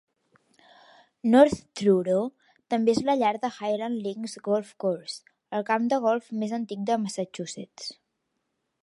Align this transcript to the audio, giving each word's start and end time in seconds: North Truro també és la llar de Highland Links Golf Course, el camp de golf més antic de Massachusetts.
North 1.33 1.59
Truro 1.81 2.15
també 2.73 2.95
és 2.95 3.03
la 3.09 3.15
llar 3.19 3.31
de 3.43 3.51
Highland 3.57 4.01
Links 4.07 4.35
Golf 4.49 4.73
Course, 4.85 5.23
el 5.59 5.69
camp 5.69 5.87
de 5.93 6.01
golf 6.07 6.33
més 6.45 6.57
antic 6.61 6.85
de 6.91 6.99
Massachusetts. 7.07 7.93